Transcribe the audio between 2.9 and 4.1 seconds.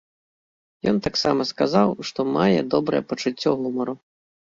пачуццё гумару.